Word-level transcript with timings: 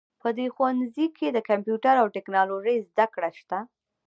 په 0.21 0.29
دې 0.37 0.47
ښوونځي 0.55 1.05
کې 1.17 1.27
د 1.31 1.37
کمپیوټر 1.49 1.95
او 2.01 2.07
ټکنالوژۍ 2.15 2.77
زده 2.89 3.05
کړه 3.13 3.29
شته 3.39 3.59